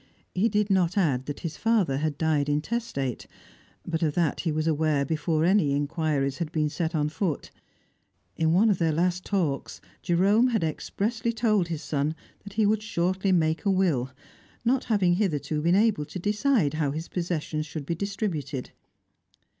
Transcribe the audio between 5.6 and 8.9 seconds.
inquiries had been set on foot; in one of